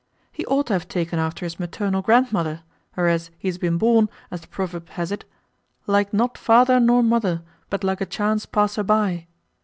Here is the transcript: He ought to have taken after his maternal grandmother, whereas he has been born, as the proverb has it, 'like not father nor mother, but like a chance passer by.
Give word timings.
He 0.31 0.47
ought 0.47 0.65
to 0.65 0.73
have 0.73 0.87
taken 0.87 1.19
after 1.19 1.45
his 1.45 1.59
maternal 1.59 2.01
grandmother, 2.01 2.63
whereas 2.95 3.29
he 3.37 3.47
has 3.49 3.59
been 3.59 3.77
born, 3.77 4.09
as 4.31 4.41
the 4.41 4.47
proverb 4.47 4.89
has 4.89 5.11
it, 5.11 5.25
'like 5.85 6.11
not 6.11 6.39
father 6.39 6.79
nor 6.79 7.03
mother, 7.03 7.43
but 7.69 7.83
like 7.83 8.01
a 8.01 8.07
chance 8.07 8.47
passer 8.47 8.81
by. 8.81 9.27